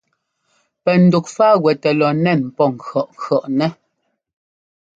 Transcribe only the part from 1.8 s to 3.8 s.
lɔ nɛ́n pɔ ŋkʉ̈ʼŋkʉ̈ʼnɛ́.